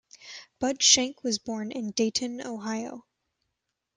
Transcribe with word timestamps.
Bud 0.57 0.81
Shank 0.81 1.23
was 1.23 1.37
born 1.37 1.71
in 1.71 1.91
Dayton, 1.91 2.41
Ohio. 2.43 3.05